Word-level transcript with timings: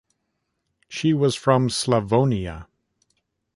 She 0.89 1.13
was 1.13 1.35
from 1.35 1.67
Slavonia. 1.69 2.65